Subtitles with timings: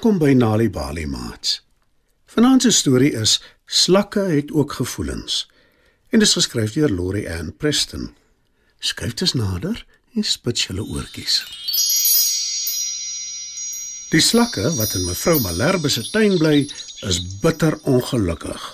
[0.00, 1.58] Welkom by Nali Bali Mats.
[2.32, 3.34] Vanaand se storie is
[3.66, 5.50] Slakke het ook gevoelens
[6.08, 8.06] en dit is geskryf deur Laurie Ann Preston.
[8.78, 9.82] Skryf dit nader
[10.16, 11.34] en spits julle oortjies.
[14.14, 16.64] Die slakke wat in mevrou Malherbe se tuin bly,
[17.04, 18.64] is bitter ongelukkig.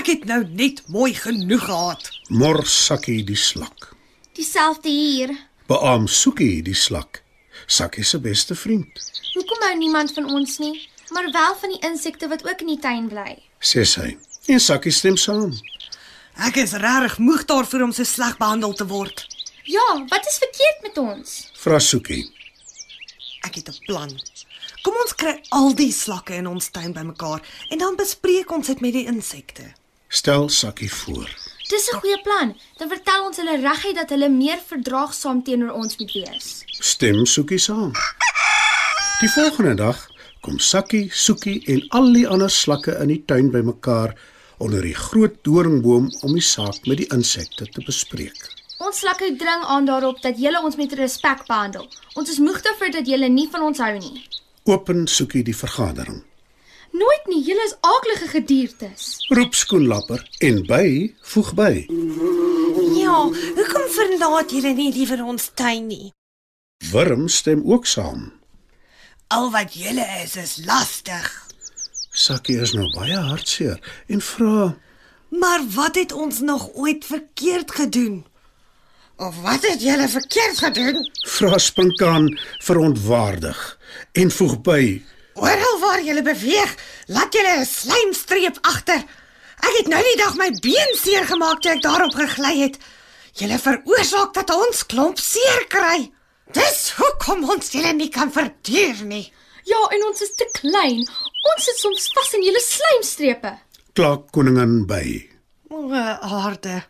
[0.00, 2.08] Ek het nou net mooi genoeg gehad.
[2.32, 3.92] Mor Sakkie die slak.
[4.32, 5.36] Dieselfde hier.
[5.68, 7.25] Beam Soekie die slak.
[7.66, 9.10] Sakkie se beste vriend.
[9.34, 12.78] Hoekom hou niemand van ons nie, maar wel van die insekte wat ook in die
[12.78, 13.36] tuin bly?
[13.60, 14.16] sê sy.
[14.46, 15.52] En Sakkie stem saam.
[16.46, 19.24] Ek is regtig moeg daarvoor om so sleg behandel te word.
[19.64, 21.50] Ja, wat is verkeerd met ons?
[21.58, 22.22] Vra Soekie.
[23.42, 24.10] Ek het 'n plan.
[24.82, 28.80] Kom ons kry al die slakke in ons tuin bymekaar en dan bespreek ons dit
[28.80, 29.72] met die insekte.
[30.08, 31.28] Stel Sakkie voor.
[31.68, 32.54] Dis 'n goeie plan.
[32.78, 36.62] Dan vertel ons hulle reguit dat hulle meer verdraagsaam teenoor ons moet wees.
[36.66, 37.92] Stem Soekie saam.
[39.20, 40.06] Die volgende dag
[40.40, 44.14] kom Sakkie, Soekie en al die ander slakke in die tuin bymekaar
[44.58, 48.38] onder die groot doringboom om die saak met die insekte te bespreek.
[48.78, 51.88] Ons slakke dring aan daarop dat julle ons met respek behandel.
[52.14, 54.24] Ons is moeg daarvoor dat julle nie van ons hou nie.
[54.64, 56.22] Open Soekie die vergadering.
[56.92, 59.26] Nooit nie, julle is aaklige gediertes.
[59.28, 61.72] Roep skoenlapper en by voeg by.
[62.96, 63.18] Ja,
[63.56, 66.12] hoekom verlaat julle nie liewer ons tuin nie?
[66.92, 68.32] Wurm stem ook saam.
[69.28, 71.26] Al wat julle is is lastig.
[72.16, 74.76] Sakkie is nou baie hartseer en vra:
[75.28, 78.24] Maar wat het ons nog ooit verkeerd gedoen?
[79.16, 81.10] Of wat het julle verkeerd gedoen?
[81.26, 83.78] "Vra Sprinkaan verontwaardig
[84.12, 85.02] en voeg by:
[85.34, 86.74] Oral waar jy beweeg,
[87.06, 89.02] laat jy 'n slijmstreep agter.
[89.62, 92.76] Ek het nou die dag my been seer gemaak toe ek daarop gegly het.
[93.36, 96.10] Jy veroorsaak dat ons klomp seer kry.
[96.52, 99.32] Dis hoekom ons julle nie kan verduur nie.
[99.66, 101.02] Ja, en ons is te klein.
[101.52, 103.58] Ons sit soms vas in julle slijmstrepe.
[103.92, 105.28] Klaak koningin by,
[105.70, 106.84] O, aarde.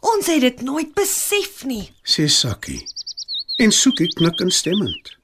[0.00, 1.90] Ons het dit nooit besef nie.
[2.04, 2.86] sê Sakkie.
[3.58, 5.16] En Soekie knik instemmend.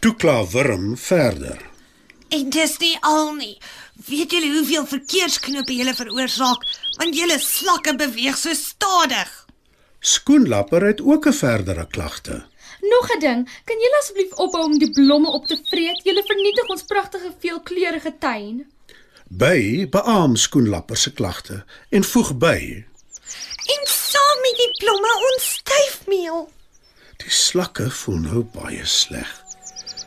[0.00, 1.75] Toe kla Wurm verder.
[2.28, 3.56] En dis nie al nie.
[4.06, 6.64] Weet julle hoeveel verkeersknope julle veroorsaak
[6.98, 9.30] want julle slakke beweeg so stadig?
[10.00, 12.44] Skoenlapper het ook 'n verdere klagte.
[12.80, 16.02] Nog 'n ding, kan julle asseblief ophou om die blomme op te vreet?
[16.04, 18.66] Julle vernietig ons pragtige veelkleurige tuin.
[19.28, 22.84] By beam Skoenlapper se klagte en voeg by:
[23.74, 26.50] En saam met die blomme ons styfmeel.
[27.16, 29.45] Die slakke voel nou baie sleg.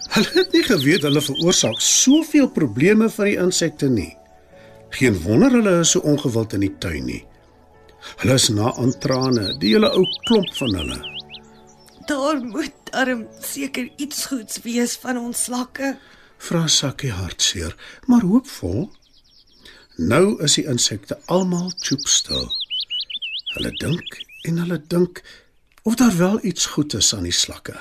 [0.10, 4.12] Hulle het nie geweet hulle veroorsaak soveel probleme vir die insekte nie.
[4.98, 7.22] Geen wonder hulle is so ongewild in die tuin nie.
[8.24, 11.00] Hulle is na aan trane, die hele ou klomp van hulle.
[12.10, 15.94] Daar moet darm seker iets goeds wees van ons slakke.
[16.42, 17.76] Vra Sakkie hartseer,
[18.08, 18.88] maar hoopvol.
[20.00, 22.48] Nou is die insekte almal choopstil.
[23.54, 25.22] Hulle dink en hulle dink
[25.84, 27.78] of daar wel iets goed is aan die slakke.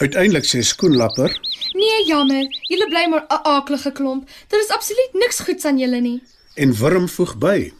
[0.00, 1.40] Uiteindelik sê Skoenlapper:
[1.74, 2.46] Nee, jammer.
[2.68, 4.28] Julle bly maar 'n aaklige klomp.
[4.48, 6.22] Daar is absoluut niks goeds aan julle nie.
[6.54, 7.72] en Wurm voeg by: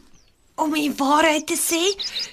[0.55, 1.81] Om die waarheid te sê,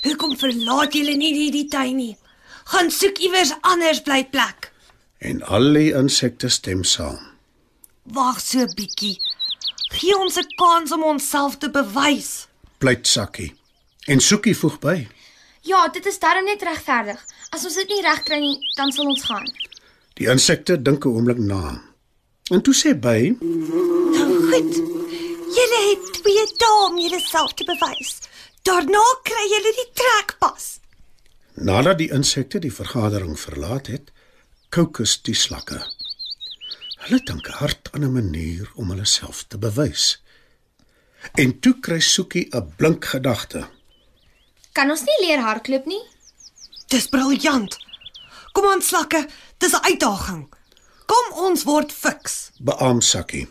[0.03, 2.17] hoekom verlaat julle nie hierdie tuin nie?
[2.65, 4.73] Gaan soek iewers anders bly plek.
[5.19, 7.19] En al die insekte stem saam.
[8.03, 9.19] Wag so 'n bietjie.
[9.93, 12.47] Gee ons 'n kans om onsself te bewys.
[12.78, 13.55] Pleit Sakkie.
[14.07, 15.09] En Soekie voeg by:
[15.61, 17.25] Ja, dit is darm net regverdig.
[17.51, 19.47] As ons dit nie reg kry nie, dan sal ons gaan.
[20.15, 21.83] Die insekte dink 'n oomblik na.
[22.51, 24.75] En toe sê by: Nou goed.
[25.59, 28.19] Julle het twee dae om julleself te bewys.
[28.63, 30.81] Daarna kry julle die trekpas.
[31.55, 34.13] Nadat die insekte die vergadering verlaat het,
[34.69, 35.81] kookus die slakke.
[36.99, 40.22] Hulle dink hard aan 'n manier om hulle self te bewys.
[41.34, 43.69] En toe kry Soekie 'n blink gedagte.
[44.78, 46.04] Kan ons nie leer hardloop nie?
[46.86, 47.72] Dis briljant.
[48.54, 49.25] Kom aan slakke,
[49.59, 50.45] dis 'n uitdaging.
[51.10, 52.53] Kom ons word fiks.
[52.63, 53.48] Beam Sakkie.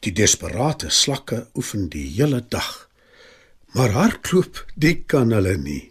[0.00, 2.88] Die desperate slakke oefen die hele dag.
[3.74, 5.90] Maar hardloop, dit kan hulle nie.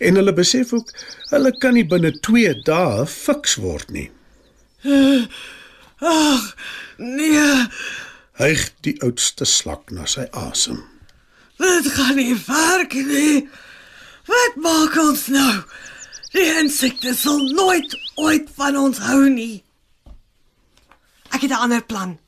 [0.00, 0.90] En hulle besef ook
[1.30, 4.10] hulle kan nie binne 2 dae fiks word nie.
[6.00, 6.56] Ag,
[6.98, 7.68] nee,
[8.32, 10.82] Hyg die oudste slak na sy asem.
[11.58, 13.48] dit gaan nie werk nie.
[14.26, 15.52] Wat maak ons nou?
[16.34, 19.62] Die insekte sal nooit ooit van ons hou nie.
[21.30, 22.18] Ek het 'n ander plan.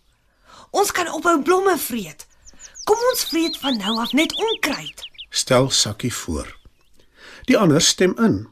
[0.71, 2.27] Ons kan ophou blomme vreet.
[2.85, 5.03] Kom ons vreet van nou af net onkruid.
[5.31, 6.57] Stel Sakkie voor.
[7.45, 8.49] Die ander stem in.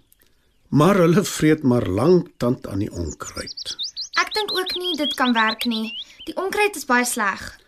[0.69, 3.77] Maar hulle vreet maar lank tand aan die onkruid.
[4.19, 5.93] Ek dink ook nie dit kan werk nie.
[6.25, 7.59] Die onkruid is baie sleg.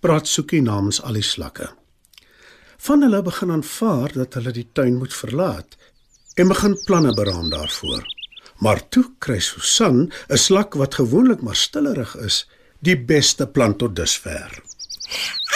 [0.00, 1.72] Praat Soekie namens al die slakke.
[2.84, 5.76] Van hulle begin aanvaar dat hulle die tuin moet verlaat
[6.36, 8.02] en begin planne beraam daarvoor.
[8.60, 12.46] Maar toe kry Susan, 'n slak wat gewoonlik maar stillerig is,
[12.78, 14.62] die beste plan tot dusver.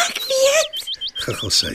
[0.06, 0.80] Ek weet.
[1.14, 1.74] Giggel sy.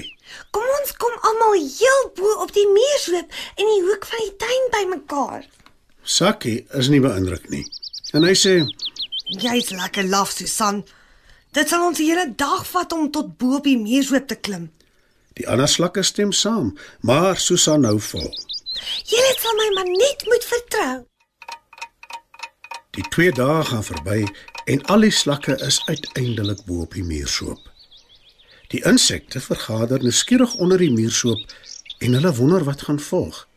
[0.49, 4.65] Kom ons kom almal heel bo op die muursloop in die hoek van die tuin
[4.71, 5.45] bymekaar.
[6.03, 7.65] Sakkie is nie beïndruk nie.
[8.13, 8.65] En hy sê,
[9.25, 10.83] Jy's lekker laf, Susan.
[11.51, 14.71] Dit sal ons die hele dag vat om tot bo op die muursloop te klim.
[15.39, 18.29] Die ander slakke stem saam, maar Susan hou vol.
[19.09, 20.95] Julle sal my maar net moet vertrou.
[22.93, 24.19] Die 2 dae gaan verby
[24.69, 27.71] en al die slakke is uiteindelik bo op die muursoop.
[28.73, 31.41] Die insekte vergader nuuskierig onder die muursoop
[31.99, 33.47] en hulle wonder wat gaan volg.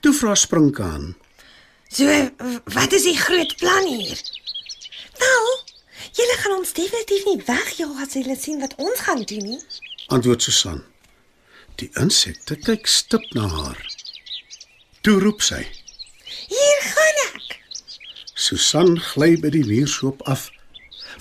[0.00, 1.16] Toe vra Sprinkaan:
[1.88, 2.30] So,
[2.64, 4.20] wat is die groot plan hier?
[5.18, 5.48] Wel,
[6.12, 9.62] julle gaan ons definitief nie wegjaag as julle sien wat ons gaan doen nie.
[10.10, 10.80] Antwoord Susan.
[11.78, 13.78] Die insekte kyk stip na haar.
[15.06, 15.60] Toe roep sy.
[16.50, 17.52] Hier gaan ek.
[18.34, 20.48] Susan gly by die muursoop af.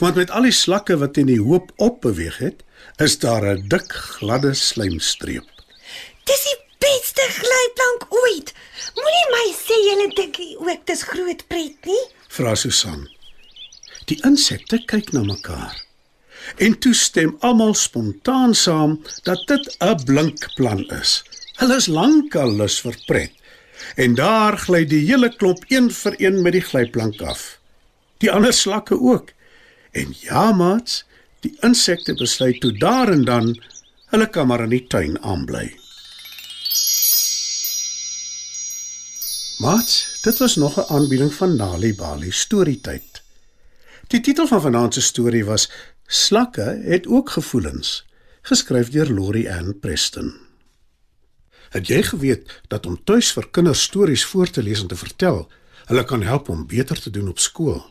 [0.02, 2.64] Want met al die slakke wat in die hoop op beweeg het,
[2.98, 5.46] is daar 'n dik gladde slijmstreep.
[6.26, 8.54] Dis die beste glyplank ooit.
[8.96, 12.04] Moenie my sê julle dink nie ook dis groot pret nie.
[12.28, 13.06] Vra Susan.
[14.06, 15.89] Die insekte kyk na mekaar.
[16.58, 21.24] En toe stem almal spontaan saam dat dit 'n blink plan is.
[21.60, 23.32] Hulle is lankal lus vir pret.
[23.96, 27.60] En daar gly die hele klomp een vir een met die glyplank af.
[28.18, 29.32] Die ander slakke ook.
[29.92, 31.04] En ja, maats,
[31.40, 33.54] die insekte besluit toe daar en dan
[34.12, 35.80] hulle kan maar in die tuin aanbly.
[39.60, 43.22] Maats, dit was nog 'n aanbieding van Nali Bali Storytyd.
[44.08, 45.70] Die titel van vanaand se storie was
[46.12, 48.06] Slakke het ook gevoelens,
[48.42, 50.34] geskryf deur Laurie Ann Preston.
[51.70, 55.46] Het jy geweet dat om tuis vir kinders stories voor te lees en te vertel,
[55.86, 57.86] hulle kan help om beter te doen op skool?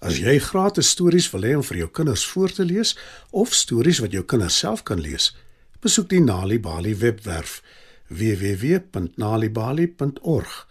[0.00, 2.96] As jy gratis stories wil hê om vir jou kinders voor te lees
[3.28, 5.36] of stories wat jou kinders self kan lees,
[5.84, 7.60] besoek die Nali Bali webwerf
[8.08, 10.68] www.nalibali.org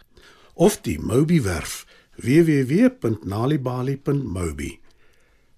[0.53, 1.85] of die Mobi werf
[2.17, 4.82] www.nalibali.mobi.